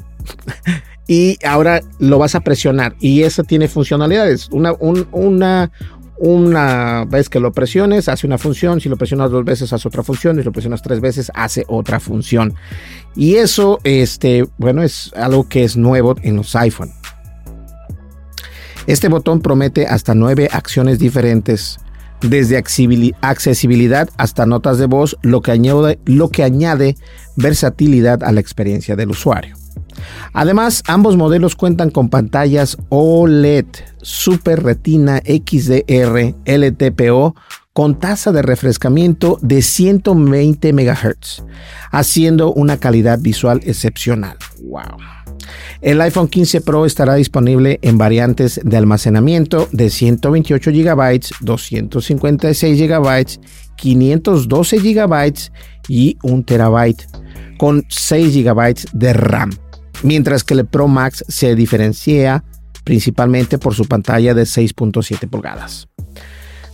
y 1.09 1.38
ahora 1.45 1.81
lo 1.99 2.19
vas 2.19 2.35
a 2.35 2.41
presionar. 2.41 2.95
Y 3.00 3.23
eso 3.23 3.43
tiene 3.43 3.69
funcionalidades. 3.69 4.49
Una, 4.50 4.75
una, 4.79 5.71
una 6.25 7.05
vez 7.05 7.29
que 7.29 7.41
lo 7.41 7.50
presiones, 7.50 8.09
hace 8.09 8.29
una 8.29 8.38
función. 8.38 8.81
Si 8.81 8.88
lo 8.88 8.97
presionas 8.97 9.33
dos 9.33 9.45
veces, 9.45 9.73
hace 9.73 9.88
otra 9.88 10.05
función. 10.05 10.37
Si 10.37 10.45
lo 10.45 10.52
presionas 10.52 10.81
tres 10.81 11.00
veces, 11.00 11.33
hace 11.35 11.64
otra 11.67 11.99
función. 11.99 12.55
Y 13.17 13.35
eso, 13.35 13.81
este, 13.83 14.47
bueno, 14.57 14.85
es 14.85 15.11
algo 15.17 15.49
que 15.49 15.64
es 15.64 15.76
nuevo 15.76 16.14
en 16.23 16.37
los 16.37 16.55
iPhone. 16.55 16.93
Este 18.87 19.09
botón 19.09 19.41
promete 19.41 19.88
hasta 19.88 20.14
nueve 20.14 20.49
acciones 20.52 21.00
diferentes, 21.00 21.81
desde 22.21 22.57
accesibilidad 22.57 24.09
hasta 24.17 24.47
notas 24.47 24.79
de 24.79 24.87
voz, 24.87 25.17
lo 25.23 25.41
que 25.41 25.50
añade, 25.50 25.99
lo 26.05 26.29
que 26.29 26.45
añade 26.45 26.97
versatilidad 27.35 28.23
a 28.23 28.31
la 28.31 28.38
experiencia 28.38 28.95
del 28.95 29.11
usuario. 29.11 29.57
Además, 30.33 30.85
ambos 30.87 31.17
modelos 31.17 31.57
cuentan 31.57 31.91
con 31.91 32.11
pantallas 32.11 32.76
OLED 32.91 33.67
Super 34.02 34.62
Retina 34.62 35.23
XDR 35.25 36.35
LTPO 36.44 37.35
con 37.73 37.99
tasa 37.99 38.32
de 38.32 38.42
refrescamiento 38.42 39.38
de 39.40 39.62
120 39.62 40.73
MHz, 40.73 41.44
haciendo 41.90 42.52
una 42.52 42.76
calidad 42.78 43.18
visual 43.21 43.61
excepcional. 43.64 44.37
Wow. 44.62 44.99
El 45.80 46.00
iPhone 46.00 46.28
15 46.28 46.61
Pro 46.61 46.87
estará 46.87 47.14
disponible 47.14 47.78
en 47.82 47.99
variantes 47.99 48.61
de 48.62 48.76
almacenamiento 48.76 49.68
de 49.73 49.90
128 49.90 50.71
GB, 50.71 51.21
256 51.40 52.80
GB, 52.80 53.26
512 53.76 54.78
GB 54.78 55.32
y 55.88 56.18
1 56.23 56.44
TB 56.44 57.56
con 57.59 57.85
6 57.88 58.44
GB 58.44 58.75
de 58.92 59.12
RAM 59.12 59.50
mientras 60.02 60.44
que 60.44 60.54
el 60.54 60.66
Pro 60.66 60.88
Max 60.88 61.25
se 61.28 61.54
diferencia 61.54 62.44
principalmente 62.84 63.58
por 63.58 63.74
su 63.74 63.84
pantalla 63.84 64.34
de 64.34 64.42
6.7 64.42 65.28
pulgadas. 65.28 65.88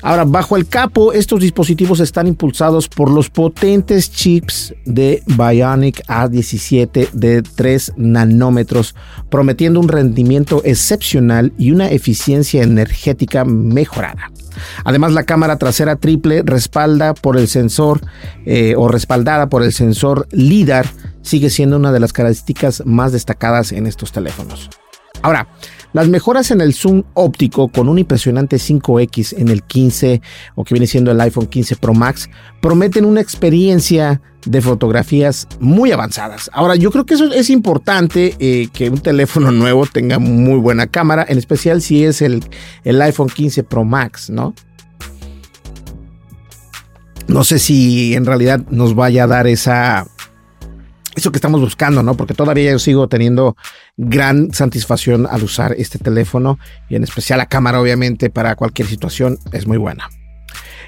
Ahora, 0.01 0.25
bajo 0.25 0.57
el 0.57 0.69
capo, 0.69 1.13
estos 1.13 1.41
dispositivos 1.41 1.99
están 1.99 2.29
impulsados 2.29 2.89
por 2.89 3.11
los 3.11 3.31
potentes 3.31 4.13
chips 4.13 4.73
de 4.85 5.25
Bionic 5.27 6.07
A17 6.07 7.11
de 7.11 7.43
3 7.43 7.95
nanómetros, 7.97 8.95
prometiendo 9.29 9.81
un 9.81 9.89
rendimiento 9.89 10.63
excepcional 10.65 11.53
y 11.59 11.73
una 11.73 11.91
eficiencia 11.91 12.63
energética 12.63 13.45
mejorada. 13.45 14.31
Además, 14.85 15.13
la 15.13 15.25
cámara 15.25 15.59
trasera 15.59 15.97
triple 15.97 16.43
respalda 16.45 17.15
por 17.15 17.37
el 17.37 17.49
sensor 17.49 18.01
eh, 18.47 18.75
o 18.77 18.87
respaldada 18.87 19.49
por 19.49 19.65
el 19.65 19.73
sensor 19.73 20.29
LIDAR 20.31 20.87
sigue 21.23 21.51
siendo 21.51 21.77
una 21.77 21.93
de 21.93 22.01
las 22.01 22.13
características 22.13 22.85
más 22.87 23.13
destacadas 23.13 23.73
en 23.73 23.87
estos 23.87 24.13
teléfonos. 24.13 24.71
Ahora, 25.23 25.49
las 25.93 26.09
mejoras 26.09 26.51
en 26.51 26.61
el 26.61 26.75
zoom 26.75 27.03
óptico 27.15 27.69
con 27.69 27.89
un 27.89 27.99
impresionante 27.99 28.57
5X 28.57 29.39
en 29.39 29.49
el 29.49 29.63
15 29.63 30.21
o 30.55 30.65
que 30.65 30.75
viene 30.75 30.87
siendo 30.87 31.11
el 31.11 31.21
iPhone 31.21 31.47
15 31.47 31.77
Pro 31.77 31.95
Max 31.95 32.29
prometen 32.61 33.05
una 33.05 33.21
experiencia 33.21 34.21
de 34.45 34.61
fotografías 34.61 35.49
muy 35.61 35.91
avanzadas. 35.93 36.51
Ahora, 36.53 36.77
yo 36.77 36.91
creo 36.91 37.07
que 37.07 37.15
eso 37.15 37.33
es 37.33 37.51
importante 37.51 38.37
eh, 38.39 38.69
que 38.73 38.91
un 38.91 38.99
teléfono 38.99 39.51
nuevo 39.51 39.87
tenga 39.87 40.19
muy 40.19 40.59
buena 40.59 40.87
cámara, 40.87 41.25
en 41.29 41.39
especial 41.39 41.83
si 41.83 42.05
es 42.05 42.23
el, 42.23 42.45
el 42.85 43.01
iPhone 43.03 43.29
15 43.29 43.65
Pro 43.65 43.85
Max, 43.85 44.31
¿no? 44.31 44.55
No 47.27 47.45
sé 47.45 47.59
si 47.59 48.15
en 48.15 48.25
realidad 48.25 48.61
nos 48.71 48.95
vaya 48.95 49.25
a 49.25 49.27
dar 49.27 49.47
esa 49.47 50.07
eso 51.19 51.31
que 51.31 51.39
estamos 51.39 51.61
buscando, 51.61 52.03
¿no? 52.03 52.15
Porque 52.15 52.35
todavía 52.35 52.73
yo 52.73 52.79
sigo 52.79 53.09
teniendo 53.09 53.57
gran 53.97 54.53
satisfacción 54.53 55.27
al 55.31 55.43
usar 55.43 55.75
este 55.77 55.99
teléfono 55.99 56.59
y 56.89 56.97
en 56.97 57.05
especial 57.05 57.39
la 57.39 57.47
cámara, 57.47 57.81
obviamente, 57.81 58.31
para 58.31 58.57
cualquier 58.57 58.89
situación 58.89 59.39
es 59.53 59.67
muy 59.67 59.77
buena. 59.77 60.09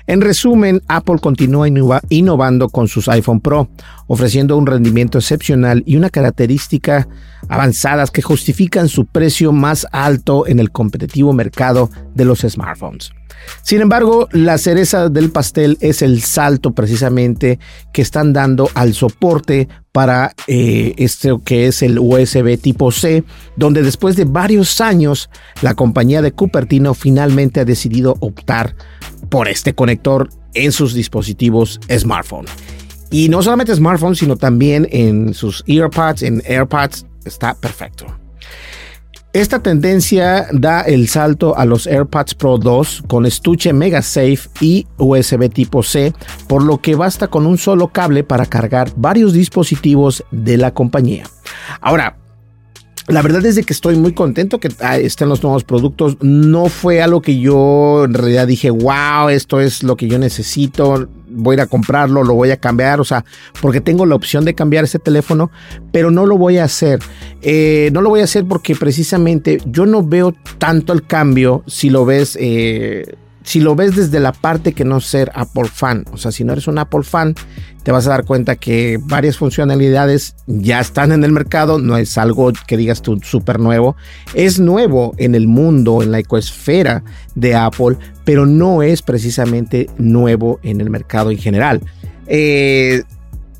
En 0.07 0.21
resumen, 0.21 0.83
Apple 0.88 1.19
continúa 1.21 1.69
innovando 2.09 2.69
con 2.69 2.88
sus 2.88 3.09
iPhone 3.09 3.40
Pro, 3.40 3.69
ofreciendo 4.07 4.57
un 4.57 4.66
rendimiento 4.66 5.19
excepcional 5.19 5.83
y 5.87 5.97
una 5.97 6.11
característica 6.11 7.09
avanzadas 7.49 8.11
que 8.11 8.23
justifican 8.23 8.88
su 8.88 9.07
precio 9.07 9.52
más 9.52 9.87
alto 9.92 10.47
en 10.47 10.61
el 10.61 10.71
competitivo 10.71 11.33
mercado 11.33 11.90
de 12.14 12.25
los 12.25 12.40
smartphones. 12.40 13.12
Sin 13.62 13.80
embargo, 13.80 14.28
la 14.33 14.59
cereza 14.59 15.09
del 15.09 15.30
pastel 15.30 15.78
es 15.80 16.02
el 16.02 16.23
salto 16.23 16.73
precisamente 16.73 17.59
que 17.92 18.02
están 18.02 18.33
dando 18.33 18.69
al 18.75 18.95
soporte 18.95 19.69
para 19.92 20.35
eh, 20.47 20.95
este 20.99 21.37
que 21.45 21.66
es 21.66 21.83
el 21.83 21.99
USB 21.99 22.59
tipo 22.61 22.92
C, 22.92 23.25
donde 23.57 23.83
después 23.83 24.16
de 24.16 24.25
varios 24.25 24.80
años 24.80 25.30
la 25.62 25.75
compañía 25.75 26.23
de 26.23 26.33
Cupertino 26.33 26.95
finalmente 26.95 27.61
ha 27.61 27.64
decidido 27.64 28.16
optar 28.21 28.76
por 29.30 29.49
este 29.49 29.75
conector 29.75 30.28
en 30.54 30.72
sus 30.72 30.92
dispositivos 30.92 31.80
smartphone. 31.90 32.46
Y 33.10 33.28
no 33.28 33.42
solamente 33.42 33.75
smartphone, 33.75 34.14
sino 34.14 34.37
también 34.37 34.87
en 34.90 35.34
sus 35.34 35.64
earpods, 35.66 36.22
en 36.22 36.42
AirPods, 36.46 37.06
está 37.25 37.54
perfecto. 37.54 38.06
Esta 39.32 39.60
tendencia 39.60 40.49
da 40.52 40.80
el 40.80 41.08
salto 41.08 41.56
a 41.56 41.64
los 41.64 41.87
AirPods 41.87 42.34
Pro 42.34 42.58
2 42.58 43.04
con 43.06 43.26
estuche 43.26 43.72
MegaSafe 43.72 44.50
y 44.60 44.88
USB 44.96 45.49
tipo 45.49 45.84
C, 45.84 46.12
por 46.49 46.64
lo 46.64 46.78
que 46.78 46.96
basta 46.96 47.28
con 47.28 47.46
un 47.46 47.56
solo 47.56 47.88
cable 47.88 48.25
para 48.25 48.46
cargar 48.46 48.90
varios 48.96 49.32
dispositivos 49.32 50.25
de 50.32 50.56
la 50.56 50.75
compañía. 50.75 51.30
Ahora, 51.80 52.16
la 53.11 53.23
verdad 53.23 53.45
es 53.45 53.57
de 53.57 53.64
que 53.64 53.73
estoy 53.73 53.97
muy 53.97 54.12
contento 54.12 54.61
que 54.61 54.69
ah, 54.81 54.99
estén 54.99 55.29
los 55.29 55.43
nuevos 55.43 55.64
productos. 55.64 56.17
No 56.21 56.67
fue 56.67 57.02
algo 57.02 57.23
que 57.23 57.38
yo 57.38 58.05
en 58.05 58.14
realidad 58.14 58.47
dije, 58.47 58.71
wow, 58.71 59.29
esto 59.31 59.61
es 59.61 59.83
lo 59.83 59.97
que 59.97 60.09
yo 60.09 60.19
necesito 60.19 61.09
voy 61.31 61.55
a 61.55 61.57
ir 61.57 61.61
a 61.61 61.67
comprarlo, 61.67 62.25
lo 62.25 62.35
voy 62.35 62.50
a 62.50 62.57
cambiar, 62.57 63.00
o 63.00 63.05
sea, 63.05 63.25
porque 63.61 63.81
tengo 63.81 64.07
la 64.07 64.14
opción 64.14 64.45
de 64.45 64.55
cambiar 64.55 64.85
ese 64.85 64.99
teléfono, 64.99 65.50
pero 65.93 66.11
no 66.11 66.26
lo 66.26 66.37
voy 66.37 66.59
a 66.59 66.64
hacer. 66.64 67.00
Eh, 67.43 67.90
no 67.93 68.02
lo 68.02 68.11
voy 68.11 68.21
a 68.21 68.25
hacer 68.25 68.45
porque 68.47 68.75
precisamente 68.75 69.59
yo 69.67 69.87
no 69.87 70.02
veo 70.02 70.35
tanto 70.59 70.93
el 70.93 71.07
cambio 71.07 71.62
si 71.67 71.90
lo 71.90 72.05
ves. 72.05 72.37
Eh, 72.40 73.14
si 73.42 73.61
lo 73.61 73.75
ves 73.75 73.97
desde 73.97 74.20
la 74.20 74.32
parte 74.32 74.73
que 74.73 74.85
no 74.85 75.00
ser 75.00 75.32
Apple 75.35 75.68
fan, 75.73 76.04
o 76.12 76.16
sea, 76.16 76.32
si 76.32 76.44
no 76.44 76.52
eres 76.52 76.66
un 76.68 76.78
Apple 76.78 77.02
fan, 77.02 77.35
te 77.82 77.92
vas 77.92 78.06
a 78.06 78.11
dar 78.11 78.25
cuenta 78.25 78.56
que 78.56 78.99
varias 79.02 79.38
funcionalidades 79.38 80.35
ya 80.47 80.80
están 80.80 81.12
en 81.12 81.25
el 81.25 81.32
mercado, 81.32 81.78
no 81.78 81.97
es 81.97 82.18
algo 82.18 82.52
que 82.66 82.76
digas 82.76 83.02
tú 83.02 83.18
súper 83.23 83.59
nuevo, 83.59 83.97
es 84.35 84.61
nuevo 84.61 85.14
en 85.16 85.35
el 85.35 85.49
mundo, 85.49 86.02
en 86.02 86.12
la 86.12 86.18
ecosfera 86.18 87.02
de 87.35 87.54
Apple, 87.54 87.97
pero 88.25 88.47
no 88.47 88.82
es 88.82 89.02
precisamente 89.02 89.88
nuevo 89.99 90.61
en 90.62 90.80
el 90.80 90.90
mercado 90.90 91.30
en 91.30 91.38
general. 91.38 91.80
Eh, 92.26 93.02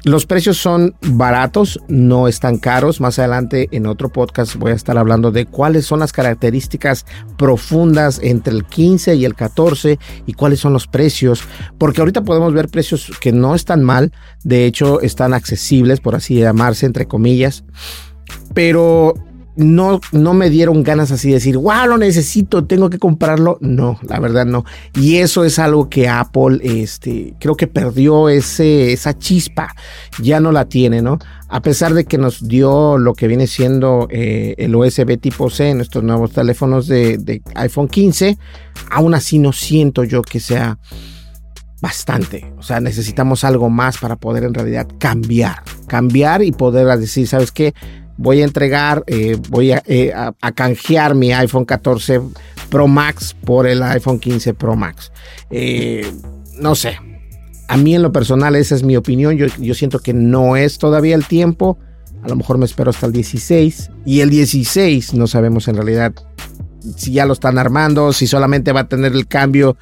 los 0.05 0.27
precios 0.27 0.57
son 0.57 0.95
baratos, 1.03 1.81
no 1.89 2.27
están 2.27 2.59
caros. 2.59 3.01
Más 3.01 3.19
adelante 3.19 3.69
en 3.73 3.87
otro 3.87 4.09
podcast 4.09 4.57
voy 4.57 4.73
a 4.73 4.75
estar 4.75 4.97
hablando 4.97 5.31
de 5.31 5.47
cuáles 5.47 5.87
son 5.87 6.01
las 6.01 6.13
características 6.13 7.05
profundas 7.37 8.19
entre 8.23 8.55
el 8.55 8.65
15 8.65 9.15
y 9.17 9.25
el 9.25 9.35
14 9.35 9.99
y 10.27 10.33
cuáles 10.33 10.61
son 10.61 10.73
los 10.73 10.87
precios. 10.87 11.43
Porque 11.79 12.01
ahorita 12.01 12.23
podemos 12.23 12.55
ver 12.55 12.69
precios 12.69 13.13
que 13.21 13.33
no 13.33 13.55
están 13.55 13.83
mal, 13.83 14.13
de 14.43 14.65
hecho 14.65 15.01
están 15.01 15.35
accesibles, 15.35 16.01
por 16.01 16.15
así 16.15 16.37
llamarse, 16.37 16.87
entre 16.87 17.07
comillas. 17.07 17.65
Pero 18.55 19.15
no, 19.61 20.01
no 20.13 20.35
me 20.35 20.51
dieron 20.51 20.83
ganas 20.83 21.11
así 21.13 21.29
de 21.29 21.35
decir, 21.35 21.57
wow, 21.57 21.87
lo 21.87 21.99
necesito, 21.99 22.65
tengo 22.65 22.91
que 22.91 22.99
comprarlo. 22.99 23.59
No, 23.61 23.99
la 24.09 24.19
verdad 24.19 24.47
no. 24.47 24.65
Y 24.95 25.17
eso 25.17 25.45
es 25.45 25.59
algo 25.59 25.89
que 25.89 26.09
Apple, 26.09 26.61
este, 26.63 27.35
creo 27.39 27.57
que 27.57 27.67
perdió 27.67 28.29
ese, 28.29 28.93
esa 28.93 29.17
chispa, 29.19 29.75
ya 30.21 30.41
no 30.41 30.51
la 30.53 30.65
tiene, 30.65 31.03
¿no? 31.03 31.19
A 31.49 31.61
pesar 31.61 31.95
de 31.95 32.05
que 32.05 32.17
nos 32.17 32.47
dio 32.47 32.97
lo 32.97 33.15
que 33.15 33.29
viene 33.29 33.47
siendo 33.47 34.09
eh, 34.11 34.55
el 34.59 34.75
USB 34.75 35.19
tipo 35.19 35.51
C 35.51 35.71
en 35.71 35.79
nuestros 35.79 36.05
nuevos 36.05 36.33
teléfonos 36.33 36.87
de, 36.87 37.19
de 37.19 37.43
iPhone 37.57 37.89
15, 37.89 38.39
aún 38.91 39.15
así 39.15 39.39
no 39.39 39.53
siento 39.53 40.05
yo 40.05 40.23
que 40.23 40.41
sea 40.41 40.79
bastante. 41.81 42.53
O 42.59 42.63
sea, 42.63 42.81
necesitamos 42.81 43.45
algo 43.45 43.71
más 43.71 43.99
para 43.99 44.17
poder 44.17 44.45
en 44.45 44.55
realidad 44.55 44.87
cambiar. 44.99 45.63
Cambiar 45.87 46.43
y 46.43 46.53
poder 46.53 46.87
decir, 46.99 47.27
¿sabes 47.27 47.53
qué? 47.53 47.75
Voy 48.21 48.43
a 48.43 48.45
entregar, 48.45 49.03
eh, 49.07 49.39
voy 49.49 49.73
eh, 49.73 50.13
a, 50.15 50.35
a, 50.43 50.53
canjear 50.53 51.15
mi 51.15 51.33
iPhone 51.33 51.65
14 51.65 52.21
Pro 52.69 52.87
Max 52.87 53.35
por 53.45 53.67
el 53.67 53.83
iPhone 53.83 54.21
15 54.21 54.53
Pro 54.53 54.77
Max. 54.77 55.11
Eh, 55.51 56.07
no 56.59 56.75
sé, 56.75 56.99
a 57.67 57.77
mí 57.79 57.95
en 57.95 58.03
lo 58.03 58.13
personal 58.13 58.57
esa 58.57 58.75
es 58.75 58.83
mi 58.83 58.95
opinión, 58.95 59.39
yo, 59.39 59.47
yo 59.59 59.73
siento 59.73 60.01
que 60.01 60.13
no 60.13 60.57
es 60.57 60.77
todavía 60.77 61.15
el 61.15 61.25
tiempo, 61.25 61.79
a 62.23 62.29
lo 62.29 62.37
mejor 62.37 62.59
me 62.59 62.67
espero 62.67 62.91
hasta 62.91 63.07
el 63.07 63.13
16 63.13 63.91
y 64.05 64.21
el 64.21 64.29
16 64.29 65.15
no 65.15 65.27
sabemos 65.27 65.67
en 65.69 65.77
realidad 65.77 66.13
si 66.97 67.13
ya 67.13 67.25
lo 67.25 67.33
están 67.33 67.57
armando, 67.57 68.13
si 68.13 68.27
solamente 68.27 68.73
va 68.73 68.81
a 68.81 68.89
tener 68.89 69.13
el 69.13 69.29
cambio 69.29 69.79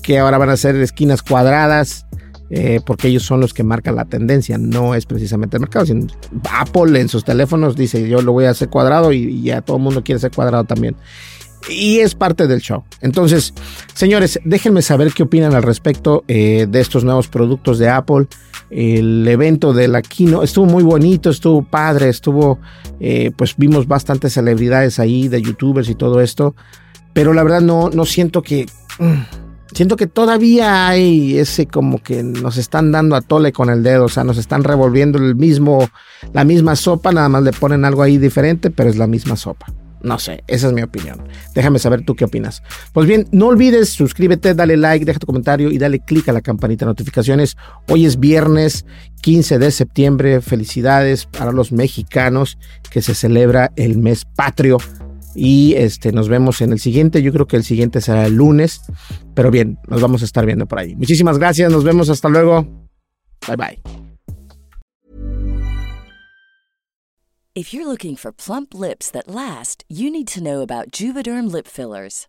que 0.00 0.20
ahora 0.20 0.38
van 0.38 0.50
a 0.50 0.56
ser 0.56 0.76
esquinas 0.76 1.22
cuadradas. 1.22 2.06
Eh, 2.52 2.80
porque 2.84 3.06
ellos 3.06 3.22
son 3.22 3.40
los 3.40 3.54
que 3.54 3.62
marcan 3.62 3.94
la 3.94 4.06
tendencia, 4.06 4.58
no 4.58 4.96
es 4.96 5.06
precisamente 5.06 5.56
el 5.56 5.60
mercado. 5.60 5.86
Sino 5.86 6.06
Apple 6.50 7.00
en 7.00 7.08
sus 7.08 7.24
teléfonos 7.24 7.76
dice 7.76 8.08
yo 8.08 8.22
lo 8.22 8.32
voy 8.32 8.46
a 8.46 8.50
hacer 8.50 8.68
cuadrado 8.68 9.12
y, 9.12 9.42
ya 9.42 9.62
todo 9.62 9.76
el 9.76 9.82
mundo 9.84 10.02
quiere 10.02 10.18
ser 10.18 10.32
cuadrado 10.32 10.64
también. 10.64 10.96
Y 11.68 11.98
es 11.98 12.14
parte 12.14 12.46
del 12.46 12.60
show. 12.60 12.84
Entonces, 13.02 13.54
señores, 13.94 14.40
déjenme 14.44 14.82
saber 14.82 15.12
qué 15.12 15.22
opinan 15.22 15.54
al 15.54 15.62
respecto 15.62 16.24
eh, 16.26 16.66
de 16.68 16.80
estos 16.80 17.04
nuevos 17.04 17.28
productos 17.28 17.78
de 17.78 17.88
Apple. 17.88 18.26
El 18.70 19.28
evento 19.28 19.72
de 19.72 19.86
la 19.86 20.00
Kino 20.00 20.42
estuvo 20.42 20.66
muy 20.66 20.82
bonito, 20.82 21.30
estuvo 21.30 21.62
padre, 21.62 22.08
estuvo, 22.08 22.58
eh, 22.98 23.30
pues 23.36 23.56
vimos 23.56 23.86
bastantes 23.86 24.32
celebridades 24.32 24.98
ahí 24.98 25.28
de 25.28 25.42
youtubers 25.42 25.88
y 25.88 25.94
todo 25.94 26.20
esto. 26.20 26.56
Pero 27.12 27.32
la 27.32 27.42
verdad 27.44 27.60
no, 27.60 27.90
no 27.90 28.04
siento 28.06 28.42
que... 28.42 28.66
Mm, 28.98 29.49
siento 29.72 29.96
que 29.96 30.06
todavía 30.06 30.88
hay 30.88 31.38
ese 31.38 31.66
como 31.66 32.02
que 32.02 32.22
nos 32.22 32.56
están 32.56 32.92
dando 32.92 33.16
a 33.16 33.20
tole 33.20 33.52
con 33.52 33.70
el 33.70 33.82
dedo, 33.82 34.04
o 34.04 34.08
sea, 34.08 34.24
nos 34.24 34.38
están 34.38 34.64
revolviendo 34.64 35.18
el 35.18 35.34
mismo, 35.36 35.88
la 36.32 36.44
misma 36.44 36.76
sopa, 36.76 37.12
nada 37.12 37.28
más 37.28 37.42
le 37.42 37.52
ponen 37.52 37.84
algo 37.84 38.02
ahí 38.02 38.18
diferente, 38.18 38.70
pero 38.70 38.90
es 38.90 38.96
la 38.96 39.06
misma 39.06 39.36
sopa. 39.36 39.66
No 40.02 40.18
sé, 40.18 40.44
esa 40.46 40.68
es 40.68 40.72
mi 40.72 40.82
opinión. 40.82 41.22
Déjame 41.54 41.78
saber 41.78 42.04
tú 42.04 42.16
qué 42.16 42.24
opinas. 42.24 42.62
Pues 42.92 43.06
bien, 43.06 43.26
no 43.32 43.48
olvides, 43.48 43.90
suscríbete, 43.90 44.54
dale 44.54 44.78
like, 44.78 45.04
deja 45.04 45.18
tu 45.18 45.26
comentario 45.26 45.70
y 45.70 45.76
dale 45.76 46.00
click 46.00 46.28
a 46.28 46.32
la 46.32 46.40
campanita 46.40 46.86
de 46.86 46.90
notificaciones. 46.90 47.56
Hoy 47.88 48.06
es 48.06 48.18
viernes 48.18 48.86
15 49.20 49.58
de 49.58 49.70
septiembre. 49.70 50.40
Felicidades 50.40 51.26
para 51.26 51.52
los 51.52 51.70
mexicanos 51.70 52.56
que 52.90 53.02
se 53.02 53.14
celebra 53.14 53.72
el 53.76 53.98
mes 53.98 54.24
patrio 54.24 54.78
y 55.34 55.74
este, 55.74 56.12
nos 56.12 56.28
vemos 56.28 56.60
en 56.60 56.72
el 56.72 56.80
siguiente. 56.80 57.22
Yo 57.22 57.32
creo 57.32 57.46
que 57.46 57.56
el 57.56 57.64
siguiente 57.64 58.00
será 58.00 58.26
el 58.26 58.34
lunes. 58.34 58.82
Pero 59.34 59.50
bien, 59.50 59.78
nos 59.88 60.00
vamos 60.00 60.22
a 60.22 60.24
estar 60.24 60.46
viendo 60.46 60.66
por 60.66 60.78
ahí. 60.78 60.94
Muchísimas 60.96 61.38
gracias. 61.38 61.70
Nos 61.70 61.84
vemos 61.84 62.08
hasta 62.10 62.28
luego. 62.28 62.66
Bye 63.46 63.56
bye. 63.56 63.78
If 67.52 67.74
you're 67.74 67.86
looking 67.86 68.16
for 68.16 68.32
plump 68.32 68.74
lips 68.74 69.10
that 69.10 69.26
last, 69.26 69.84
you 69.88 70.10
need 70.10 70.28
to 70.28 70.40
know 70.40 70.62
about 70.62 70.92
Juvederm 70.92 71.50
lip 71.50 71.66
fillers. 71.66 72.28